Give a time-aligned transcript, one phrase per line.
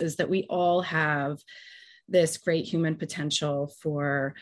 [0.00, 1.38] is that we all have
[2.08, 4.34] this great human potential for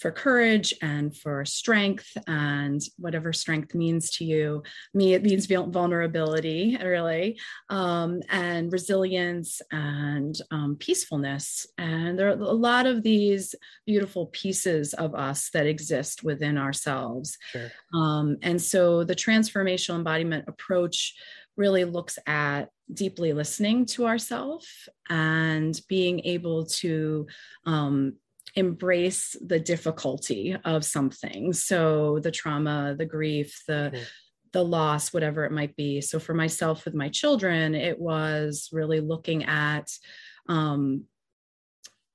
[0.00, 4.62] for courage and for strength and whatever strength means to you.
[4.94, 11.66] Me, it means vulnerability, really, um, and resilience and um, peacefulness.
[11.76, 13.54] And there are a lot of these
[13.86, 17.36] beautiful pieces of us that exist within ourselves.
[17.50, 17.70] Sure.
[17.92, 21.14] Um, and so the transformational embodiment approach
[21.60, 27.26] really looks at deeply listening to ourselves and being able to
[27.66, 28.14] um,
[28.56, 34.02] embrace the difficulty of something so the trauma the grief the mm-hmm.
[34.52, 39.00] the loss whatever it might be so for myself with my children it was really
[39.00, 39.86] looking at
[40.48, 41.04] um,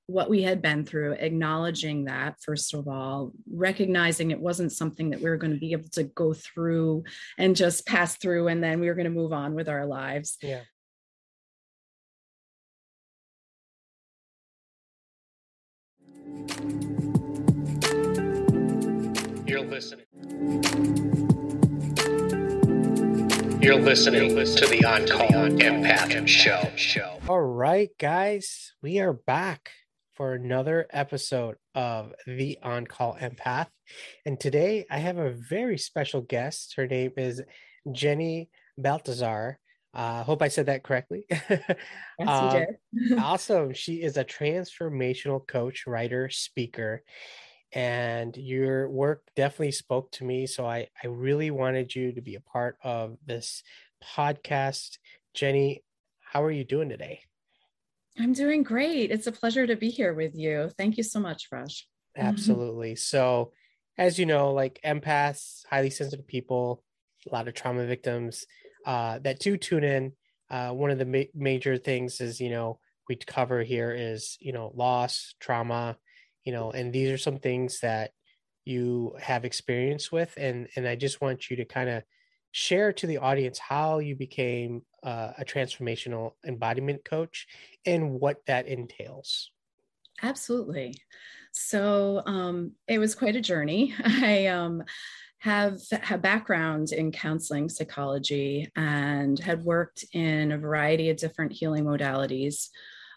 [0.06, 5.20] what we had been through acknowledging that first of all recognizing it wasn't something that
[5.20, 7.02] we were going to be able to go through
[7.38, 10.38] and just pass through and then we were going to move on with our lives
[10.42, 10.60] yeah
[19.46, 20.06] You're listening.
[23.62, 27.20] You're listening to the On Call Empath Show.
[27.28, 29.70] All right, guys, we are back
[30.16, 33.66] for another episode of the On Call Empath.
[34.24, 36.74] And today I have a very special guest.
[36.76, 37.42] Her name is
[37.92, 39.58] Jenny Baltazar.
[39.92, 41.24] I uh, hope I said that correctly.
[41.30, 41.76] yes,
[42.26, 43.18] um, did.
[43.18, 43.72] awesome.
[43.72, 47.02] She is a transformational coach, writer, speaker,
[47.72, 50.46] and your work definitely spoke to me.
[50.46, 53.62] So I, I really wanted you to be a part of this
[54.02, 54.98] podcast.
[55.34, 55.82] Jenny,
[56.20, 57.20] how are you doing today?
[58.18, 59.10] I'm doing great.
[59.10, 60.70] It's a pleasure to be here with you.
[60.78, 61.86] Thank you so much, Raj.
[62.16, 62.96] Absolutely.
[62.96, 63.52] So,
[63.98, 66.82] as you know, like empaths, highly sensitive people,
[67.30, 68.46] a lot of trauma victims
[68.86, 70.12] uh, that do tune in.
[70.48, 72.78] Uh, one of the ma- major things is, you know,
[73.08, 75.96] we cover here is, you know, loss, trauma,
[76.44, 78.12] you know, and these are some things that
[78.64, 80.32] you have experience with.
[80.36, 82.02] And, and I just want you to kind of
[82.56, 87.46] share to the audience how you became uh, a transformational embodiment coach
[87.84, 89.50] and what that entails.
[90.22, 90.94] Absolutely.
[91.52, 93.94] So um, it was quite a journey.
[94.04, 94.82] I um,
[95.40, 95.78] have
[96.10, 102.70] a background in counseling psychology and had worked in a variety of different healing modalities.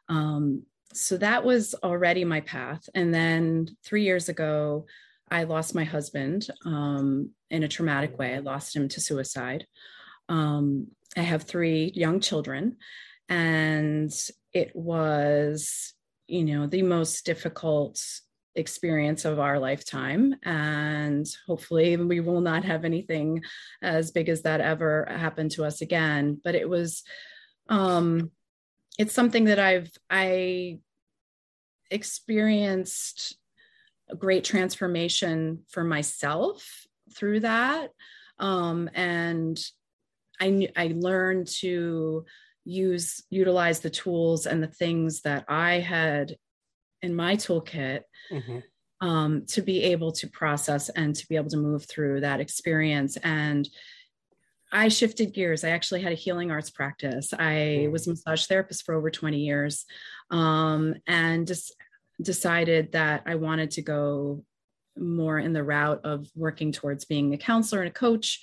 [0.10, 0.64] Um,
[0.94, 2.90] so that was already my path.
[2.94, 4.86] And then three years ago,
[5.32, 8.36] I lost my husband um, in a traumatic way.
[8.36, 9.66] I lost him to suicide.
[10.28, 12.78] Um, I have three young children,
[13.28, 14.12] and
[14.54, 15.94] it was,
[16.28, 18.02] you know, the most difficult
[18.56, 20.36] experience of our lifetime.
[20.44, 23.44] And hopefully, we will not have anything
[23.82, 26.40] as big as that ever happen to us again.
[26.44, 27.04] But it was,
[27.70, 28.32] um,
[28.98, 30.80] it's something that I've, I
[31.90, 33.39] experienced
[34.10, 37.92] a great transformation for myself through that.
[38.40, 39.60] Um, and
[40.40, 42.26] I, I learned to
[42.66, 46.36] use utilize the tools and the things that I had
[47.02, 49.08] in my toolkit mm-hmm.
[49.08, 53.18] um, to be able to process and to be able to move through that experience.
[53.18, 53.68] And
[54.72, 55.64] I shifted gears.
[55.64, 57.34] I actually had a healing arts practice.
[57.34, 57.92] I mm.
[57.92, 59.86] was a massage therapist for over 20 years
[60.30, 61.76] um, and just
[62.22, 64.44] decided that I wanted to go
[64.98, 68.42] more in the route of working towards being a counselor and a coach.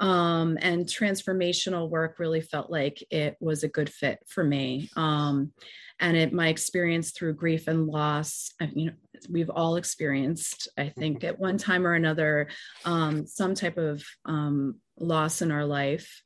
[0.00, 4.90] Um, and transformational work really felt like it was a good fit for me.
[4.96, 5.52] Um,
[6.00, 8.92] and it my experience through grief and loss you know
[9.30, 12.48] we've all experienced i think at one time or another
[12.84, 16.22] um, some type of um, loss in our life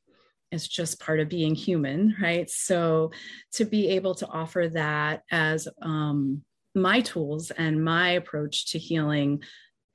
[0.51, 3.11] is just part of being human right so
[3.51, 6.43] to be able to offer that as um,
[6.75, 9.43] my tools and my approach to healing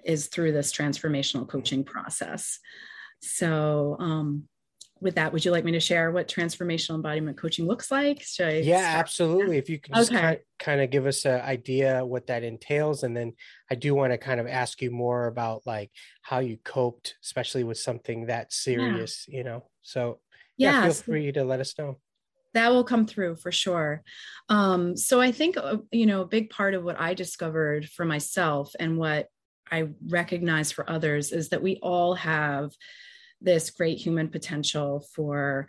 [0.05, 2.59] is through this transformational coaching process
[3.21, 4.45] so um,
[5.01, 8.23] with that, would you like me to share what transformational embodiment coaching looks like?
[8.65, 9.57] yeah, absolutely.
[9.57, 10.21] If you can just okay.
[10.21, 13.03] kind, kind of give us an idea what that entails.
[13.03, 13.35] And then
[13.71, 15.91] I do want to kind of ask you more about like
[16.23, 19.39] how you coped, especially with something that serious, yeah.
[19.39, 19.65] you know?
[19.83, 20.19] So
[20.57, 21.99] yeah, feel free to let us know.
[22.55, 24.03] That will come through for sure.
[24.49, 28.05] Um, so I think, uh, you know, a big part of what I discovered for
[28.05, 29.29] myself and what
[29.71, 32.73] I recognize for others is that we all have
[33.41, 35.69] this great human potential for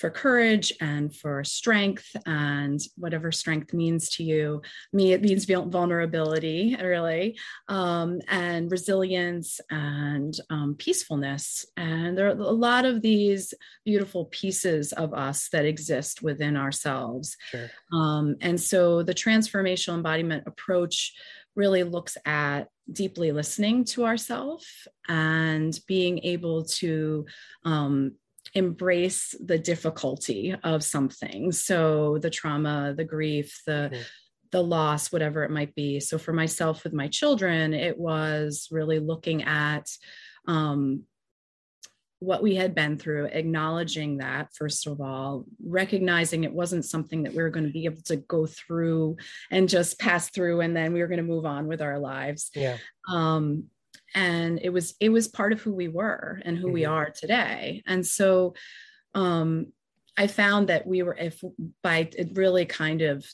[0.00, 4.62] for courage and for strength and whatever strength means to you.
[4.94, 7.38] Me, it means vulnerability, really,
[7.68, 11.66] um, and resilience and um, peacefulness.
[11.76, 13.52] And there are a lot of these
[13.84, 17.36] beautiful pieces of us that exist within ourselves.
[17.50, 17.70] Sure.
[17.92, 21.12] Um, and so the transformational embodiment approach
[21.56, 27.26] really looks at deeply listening to ourselves and being able to
[27.64, 28.12] um,
[28.54, 34.02] embrace the difficulty of something so the trauma the grief the mm-hmm.
[34.50, 38.98] the loss whatever it might be so for myself with my children it was really
[38.98, 39.88] looking at
[40.46, 41.04] um,
[42.20, 47.32] what we had been through, acknowledging that, first of all, recognizing it wasn't something that
[47.32, 49.16] we were going to be able to go through
[49.50, 52.50] and just pass through and then we were going to move on with our lives.
[52.54, 52.76] Yeah.
[53.10, 53.64] Um,
[54.14, 56.74] and it was it was part of who we were and who mm-hmm.
[56.74, 58.54] we are today and so
[59.14, 59.66] um
[60.16, 61.42] i found that we were if
[61.82, 63.24] by really kind of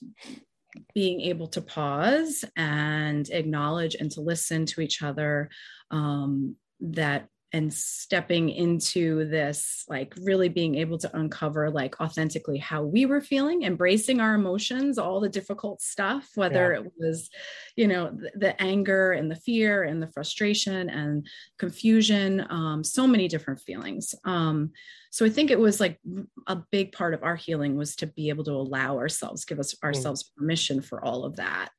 [0.94, 5.48] being able to pause and acknowledge and to listen to each other
[5.90, 12.82] um, that and stepping into this like really being able to uncover like authentically how
[12.82, 16.80] we were feeling embracing our emotions all the difficult stuff whether yeah.
[16.80, 17.30] it was
[17.76, 21.26] you know the, the, anger and the fear and the frustration and
[21.56, 24.72] confusion um, so many different feelings um,
[25.10, 26.00] so i think it was like
[26.48, 29.74] a big part of our healing was to be able to allow ourselves give us
[29.74, 29.84] mm.
[29.84, 30.36] ourselves mm.
[30.36, 31.70] permission for all of that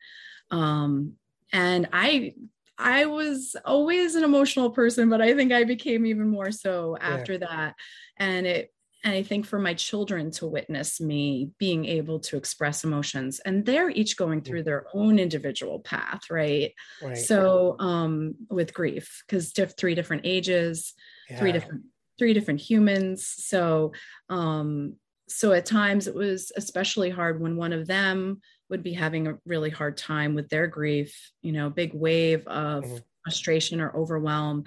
[0.49, 1.13] um,
[1.51, 2.33] and i
[2.77, 7.33] I was always an emotional person, but I think I became even more so after
[7.33, 7.39] yeah.
[7.39, 7.75] that.
[8.17, 8.71] And it
[9.03, 13.65] and I think for my children to witness me being able to express emotions, and
[13.65, 16.73] they're each going through their own individual path, right?
[17.01, 17.17] right.
[17.17, 20.93] So um with grief, because diff- three different ages,
[21.29, 21.39] yeah.
[21.39, 21.83] three different
[22.19, 23.27] three different humans.
[23.27, 23.93] So
[24.29, 24.95] um
[25.29, 29.37] so at times it was especially hard when one of them would be having a
[29.45, 32.97] really hard time with their grief, you know, big wave of mm-hmm.
[33.23, 34.65] frustration or overwhelm.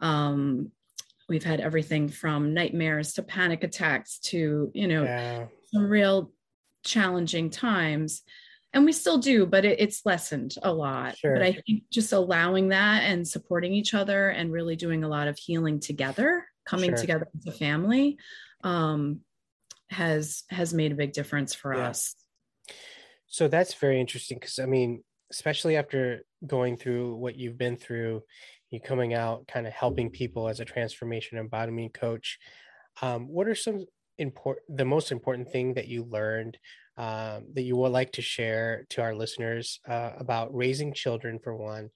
[0.00, 0.72] Um,
[1.28, 5.46] we've had everything from nightmares to panic attacks to, you know, yeah.
[5.72, 6.32] some real
[6.84, 8.22] challenging times.
[8.72, 11.16] And we still do, but it, it's lessened a lot.
[11.16, 11.34] Sure.
[11.34, 15.28] But I think just allowing that and supporting each other and really doing a lot
[15.28, 16.98] of healing together, coming sure.
[16.98, 18.18] together as a family,
[18.62, 19.20] um,
[19.88, 21.88] has has made a big difference for yeah.
[21.88, 22.14] us.
[23.26, 28.22] So that's very interesting because I mean, especially after going through what you've been through,
[28.70, 32.38] you coming out, kind of helping people as a transformation embodiment coach.
[33.02, 33.84] Um, what are some
[34.18, 36.58] important, the most important thing that you learned
[36.96, 41.54] um, that you would like to share to our listeners uh, about raising children, for
[41.54, 41.90] one,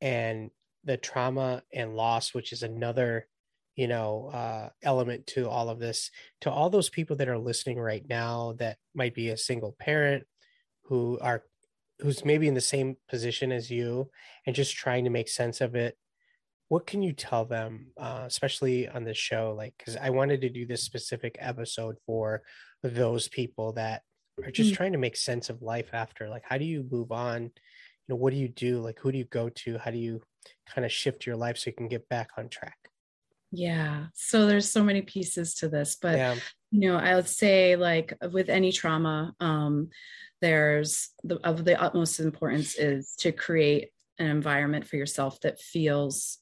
[0.00, 0.50] and
[0.84, 3.26] the trauma and loss, which is another
[3.74, 6.10] you know uh, element to all of this
[6.42, 10.24] to all those people that are listening right now that might be a single parent
[10.84, 11.42] who are
[12.00, 14.10] who's maybe in the same position as you
[14.46, 15.96] and just trying to make sense of it
[16.68, 19.54] what can you tell them uh, especially on this show?
[19.56, 22.42] Like because i wanted to do this specific episode for
[22.82, 24.02] those people that
[24.42, 24.76] are just mm-hmm.
[24.76, 26.28] trying to make sense of life after.
[26.28, 27.42] Like how do you move on?
[27.42, 27.50] You
[28.08, 28.80] know what do you do?
[28.80, 29.78] Like who do you go to?
[29.78, 30.20] How do you
[30.68, 32.76] kind of shift your life so you can get back on track
[33.54, 36.34] yeah so there's so many pieces to this but yeah.
[36.70, 39.88] you know i would say like with any trauma um
[40.40, 46.38] there's the, of the utmost importance is to create an environment for yourself that feels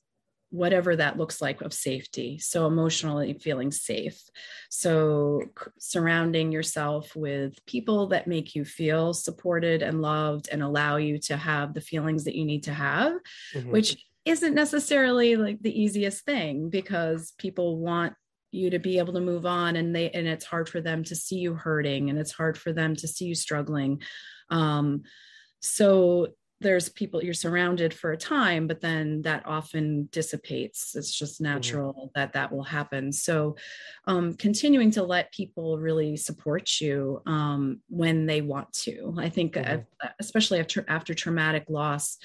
[0.51, 4.23] whatever that looks like of safety so emotionally feeling safe
[4.69, 10.97] so c- surrounding yourself with people that make you feel supported and loved and allow
[10.97, 13.15] you to have the feelings that you need to have
[13.55, 13.71] mm-hmm.
[13.71, 18.15] which isn't necessarily like the easiest thing because people want
[18.53, 21.17] you to be able to move on and they and it's hard for them to
[21.17, 24.01] see you hurting and it's hard for them to see you struggling
[24.51, 25.03] um,
[25.61, 26.29] so
[26.61, 31.55] there's people you're surrounded for a time but then that often dissipates it's just mm-hmm.
[31.55, 32.07] natural mm-hmm.
[32.15, 33.57] that that will happen so
[34.07, 39.57] um, continuing to let people really support you um, when they want to i think
[39.57, 40.07] uh, mm-hmm.
[40.21, 42.19] especially after after traumatic loss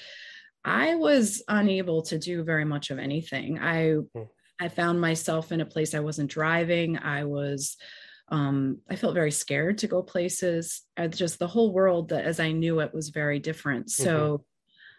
[0.64, 4.22] i was unable to do very much of anything i mm-hmm.
[4.60, 6.98] I found myself in a place I wasn't driving.
[6.98, 7.76] I was,
[8.28, 10.82] um, I felt very scared to go places.
[10.96, 13.90] I just the whole world that as I knew it was very different.
[13.90, 14.44] So,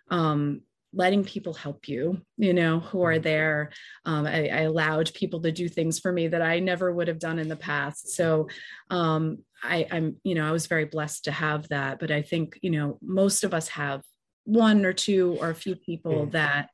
[0.09, 0.15] mm-hmm.
[0.15, 0.61] um,
[0.91, 3.21] letting people help you, you know, who are mm-hmm.
[3.21, 3.71] there.
[4.05, 7.19] Um, I, I, allowed people to do things for me that I never would have
[7.19, 8.15] done in the past.
[8.15, 8.47] So,
[8.89, 11.99] um, I, I'm, you know, I was very blessed to have that.
[11.99, 14.01] But I think, you know, most of us have
[14.49, 16.31] one or two or a few people mm.
[16.31, 16.69] that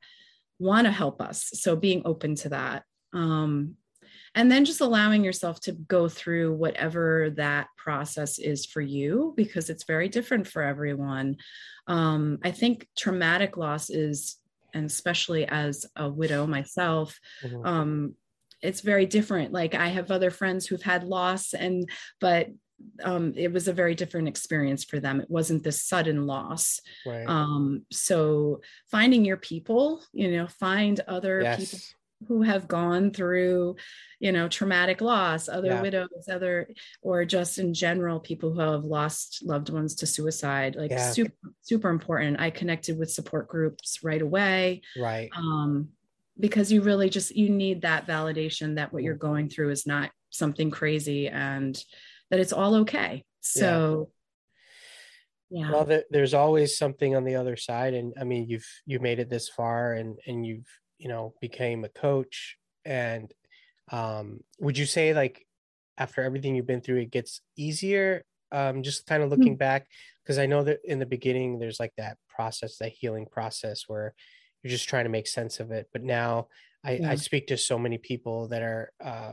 [0.58, 1.50] want to help us.
[1.54, 2.84] So being open to that.
[3.12, 3.76] Um,
[4.34, 9.70] and then just allowing yourself to go through whatever that process is for you because
[9.70, 11.36] it's very different for everyone
[11.86, 14.36] um, i think traumatic loss is
[14.74, 17.66] and especially as a widow myself mm-hmm.
[17.66, 18.14] um,
[18.60, 21.88] it's very different like i have other friends who've had loss and
[22.20, 22.48] but
[23.02, 25.20] um, it was a very different experience for them.
[25.20, 26.80] It wasn't this sudden loss.
[27.04, 27.26] Right.
[27.26, 31.58] Um, so finding your people, you know, find other yes.
[31.58, 31.78] people
[32.28, 33.76] who have gone through
[34.20, 35.82] you know traumatic loss other yeah.
[35.82, 36.68] widows other
[37.02, 41.10] or just in general people who have lost loved ones to suicide like yeah.
[41.10, 45.88] super super important i connected with support groups right away right um
[46.40, 50.10] because you really just you need that validation that what you're going through is not
[50.30, 51.82] something crazy and
[52.30, 54.10] that it's all okay so
[55.50, 55.70] yeah, yeah.
[55.70, 59.18] well there, there's always something on the other side and i mean you've you made
[59.18, 60.66] it this far and and you've
[60.98, 63.32] you know became a coach and
[63.92, 65.46] um would you say like
[65.98, 69.58] after everything you've been through it gets easier um just kind of looking mm-hmm.
[69.58, 69.86] back
[70.22, 74.14] because i know that in the beginning there's like that process that healing process where
[74.62, 76.48] you're just trying to make sense of it but now
[76.84, 77.10] i yeah.
[77.10, 79.32] i speak to so many people that are uh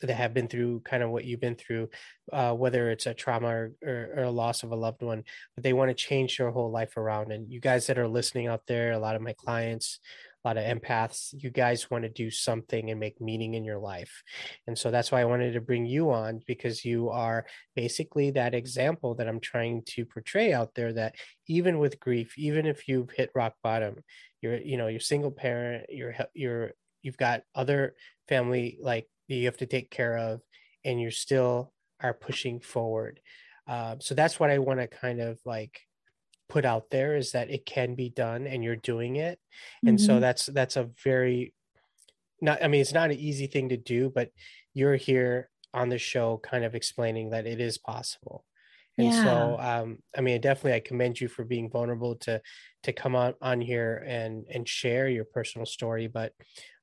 [0.00, 1.88] that have been through kind of what you've been through,
[2.32, 5.24] uh, whether it's a trauma or, or, or, a loss of a loved one,
[5.54, 7.32] but they want to change their whole life around.
[7.32, 9.98] And you guys that are listening out there, a lot of my clients,
[10.44, 13.78] a lot of empaths, you guys want to do something and make meaning in your
[13.78, 14.22] life.
[14.66, 18.54] And so that's why I wanted to bring you on because you are basically that
[18.54, 21.16] example that I'm trying to portray out there that
[21.48, 23.96] even with grief, even if you've hit rock bottom,
[24.40, 27.94] you're, you know, you're single parent, you're, you're, you've got other
[28.28, 30.40] family like you have to take care of
[30.84, 33.20] and you still are pushing forward.
[33.66, 35.80] Uh, so that's what i want to kind of like
[36.48, 39.38] put out there is that it can be done and you're doing it.
[39.84, 40.06] And mm-hmm.
[40.06, 41.52] so that's that's a very
[42.40, 44.30] not i mean it's not an easy thing to do but
[44.74, 48.44] you're here on the show kind of explaining that it is possible
[48.98, 49.24] and yeah.
[49.24, 52.40] so um i mean definitely i commend you for being vulnerable to
[52.82, 56.06] to come on on here and and share your personal story.
[56.06, 56.32] But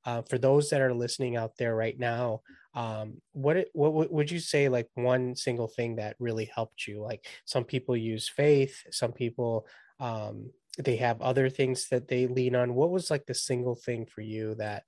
[0.05, 2.41] uh, for those that are listening out there right now
[2.75, 7.01] um, what what what would you say like one single thing that really helped you?
[7.01, 9.65] Like some people use faith some people
[9.99, 12.75] um, they have other things that they lean on.
[12.75, 14.83] What was like the single thing for you that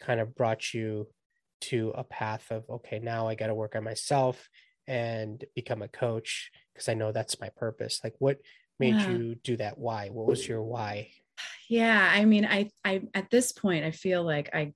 [0.00, 1.08] kind of brought you
[1.62, 4.48] to a path of okay now i got to work on myself
[4.86, 8.38] and become a coach because i know that's my purpose like what
[8.78, 9.10] made yeah.
[9.10, 11.08] you do that why what was your why
[11.68, 14.72] yeah i mean i i at this point i feel like i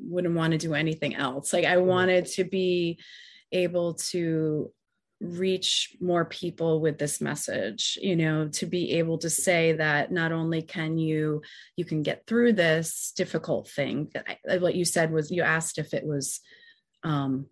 [0.00, 1.86] wouldn't want to do anything else like i mm-hmm.
[1.86, 2.98] wanted to be
[3.52, 4.70] able to
[5.20, 10.30] reach more people with this message you know to be able to say that not
[10.30, 11.40] only can you
[11.74, 15.94] you can get through this difficult thing That what you said was you asked if
[15.94, 16.40] it was
[17.02, 17.46] um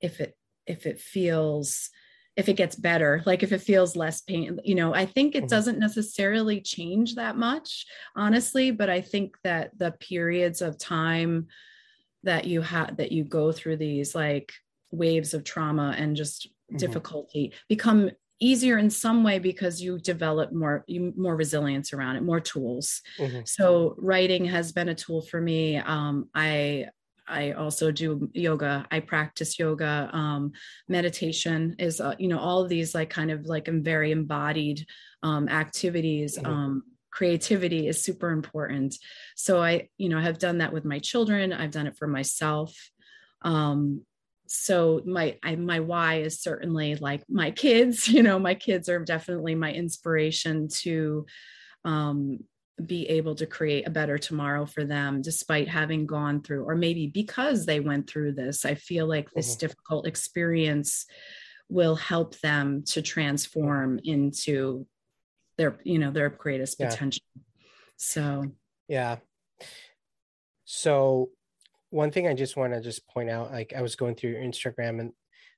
[0.00, 0.34] if it
[0.68, 1.90] if it feels
[2.36, 5.38] if it gets better like if it feels less pain you know i think it
[5.40, 5.48] mm-hmm.
[5.48, 7.84] doesn't necessarily change that much
[8.14, 11.48] honestly but i think that the periods of time
[12.22, 14.52] that you have that you go through these like
[14.92, 16.76] waves of trauma and just mm-hmm.
[16.76, 18.10] difficulty become
[18.40, 23.02] easier in some way because you develop more you, more resilience around it more tools
[23.18, 23.40] mm-hmm.
[23.44, 26.86] so writing has been a tool for me um, i
[27.28, 28.86] I also do yoga.
[28.90, 30.10] I practice yoga.
[30.12, 30.52] Um,
[30.88, 34.86] meditation is, uh, you know, all of these like kind of like very embodied
[35.22, 36.38] um, activities.
[36.38, 36.52] Mm-hmm.
[36.52, 38.96] Um, creativity is super important.
[39.36, 41.52] So I, you know, have done that with my children.
[41.52, 42.76] I've done it for myself.
[43.42, 44.02] Um,
[44.46, 48.08] so my I, my why is certainly like my kids.
[48.18, 51.26] You know, my kids are definitely my inspiration to
[51.84, 52.40] um,
[52.86, 57.06] be able to create a better tomorrow for them despite having gone through or maybe
[57.06, 59.66] because they went through this i feel like this mm-hmm.
[59.66, 61.06] difficult experience
[61.68, 64.86] will help them to transform into
[65.56, 66.88] their you know their greatest yeah.
[66.88, 67.24] potential
[67.96, 68.44] so
[68.86, 69.16] yeah
[70.64, 71.30] so
[71.90, 74.42] one thing i just want to just point out like i was going through your
[74.42, 75.12] instagram and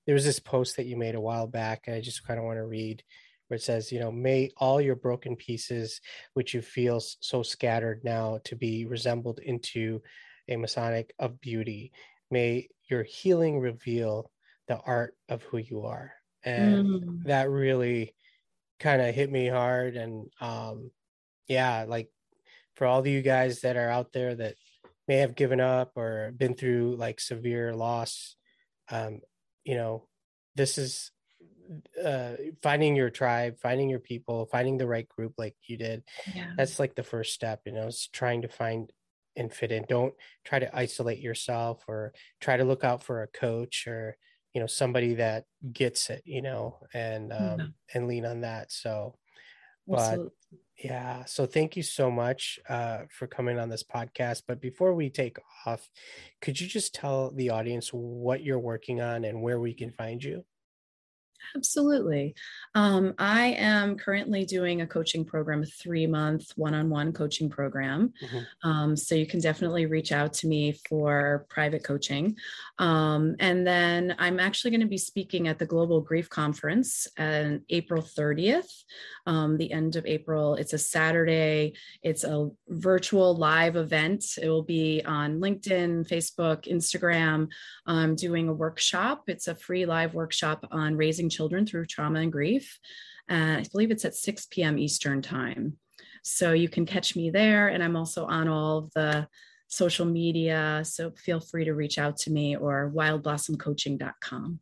[0.06, 2.56] there was this post that you made a while back i just kind of want
[2.56, 3.02] to read
[3.50, 6.00] where it says, you know, may all your broken pieces,
[6.34, 10.00] which you feel so scattered now, to be resembled into
[10.48, 11.90] a Masonic of beauty.
[12.30, 14.30] May your healing reveal
[14.68, 16.12] the art of who you are.
[16.44, 17.24] And mm.
[17.24, 18.14] that really
[18.78, 19.96] kind of hit me hard.
[19.96, 20.92] And um,
[21.48, 22.08] yeah, like
[22.76, 24.54] for all of you guys that are out there that
[25.08, 28.36] may have given up or been through like severe loss,
[28.92, 29.20] um,
[29.64, 30.06] you know,
[30.54, 31.10] this is
[32.04, 36.02] uh, finding your tribe, finding your people, finding the right group like you did.
[36.34, 36.52] Yeah.
[36.56, 38.92] That's like the first step, you know, is trying to find
[39.36, 43.28] and fit in don't try to isolate yourself or try to look out for a
[43.28, 44.16] coach or
[44.52, 49.14] you know somebody that gets it you know and um and lean on that so
[49.86, 50.30] but Absolutely.
[50.82, 55.08] yeah so thank you so much uh for coming on this podcast but before we
[55.08, 55.88] take off
[56.40, 60.22] could you just tell the audience what you're working on and where we can find
[60.24, 60.44] you
[61.56, 62.34] Absolutely.
[62.74, 67.48] Um, I am currently doing a coaching program, a three month one on one coaching
[67.48, 68.12] program.
[68.22, 68.46] Mhm.
[68.62, 72.36] Um, so you can definitely reach out to me for private coaching.
[72.78, 77.62] Um, and then I'm actually going to be speaking at the Global Grief Conference on
[77.70, 78.84] April 30th,
[79.26, 80.54] um, the end of April.
[80.54, 84.24] It's a Saturday, it's a virtual live event.
[84.40, 87.48] It will be on LinkedIn, Facebook, Instagram.
[87.86, 89.24] I'm doing a workshop.
[89.28, 92.78] It's a free live workshop on raising children through trauma and grief.
[93.28, 94.78] And I believe it's at 6 p.m.
[94.78, 95.78] Eastern time.
[96.22, 97.68] So you can catch me there.
[97.68, 99.28] And I'm also on all of the
[99.68, 100.82] social media.
[100.84, 104.60] So feel free to reach out to me or wildblossomcoaching.com.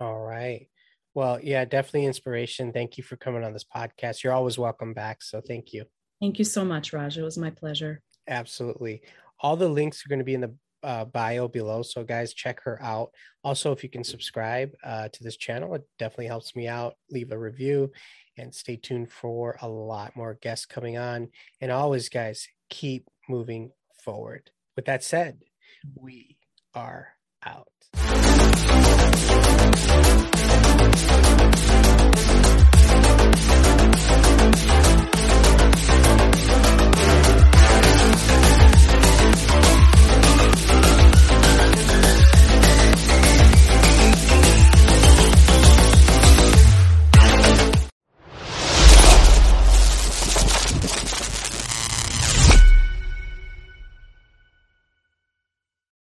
[0.00, 0.68] all right
[1.14, 5.22] well yeah definitely inspiration thank you for coming on this podcast you're always welcome back
[5.22, 5.86] so thank you
[6.20, 7.18] Thank you so much, Raj.
[7.18, 8.00] It was my pleasure.
[8.26, 9.02] Absolutely.
[9.40, 10.54] All the links are going to be in the
[10.86, 11.82] uh, bio below.
[11.82, 13.10] So, guys, check her out.
[13.42, 16.94] Also, if you can subscribe uh, to this channel, it definitely helps me out.
[17.10, 17.90] Leave a review
[18.38, 21.28] and stay tuned for a lot more guests coming on.
[21.60, 23.72] And always, guys, keep moving
[24.04, 24.50] forward.
[24.76, 25.42] With that said,
[25.96, 26.36] we
[26.74, 27.08] are
[27.44, 27.66] out.